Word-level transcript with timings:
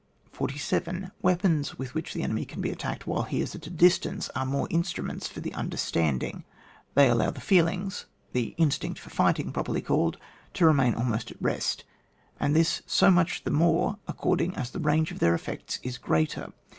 47. 0.31 1.11
Weapons 1.21 1.77
with 1.77 1.93
which 1.93 2.15
the 2.15 2.23
enemy 2.23 2.43
can 2.43 2.59
be 2.59 2.71
attacked 2.71 3.05
while 3.05 3.21
he 3.21 3.39
is 3.39 3.53
at 3.53 3.67
a 3.67 3.69
distance, 3.69 4.29
are 4.35 4.47
more 4.47 4.65
instruments 4.71 5.27
for 5.27 5.41
the 5.41 5.53
under 5.53 5.77
standing; 5.77 6.43
they 6.95 7.07
allow 7.07 7.29
the 7.29 7.39
feelings, 7.39 8.07
the 8.31 8.55
'instinct 8.57 8.97
for 8.97 9.11
fighting' 9.11 9.51
properly 9.51 9.79
called, 9.83 10.17
to 10.55 10.65
remain 10.65 10.95
almost 10.95 11.29
at 11.29 11.37
rest, 11.39 11.83
and 12.39 12.55
this 12.55 12.81
so 12.87 13.11
much 13.11 13.43
the 13.43 13.51
more 13.51 13.99
according 14.07 14.55
as 14.55 14.71
the 14.71 14.79
range 14.79 15.11
of 15.11 15.19
their 15.19 15.35
effects 15.35 15.77
is 15.83 15.99
greater. 15.99 16.51